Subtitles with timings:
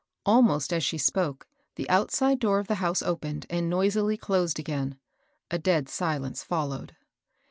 [0.25, 1.45] Almost as she spoke,
[1.75, 4.97] the outside door of the house opened, and noisily closed again.
[5.51, 6.95] A dead silence followed.